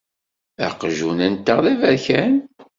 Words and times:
Aqjun-nteɣ 0.65 1.59
d 1.65 1.67
aberkan. 1.71 2.35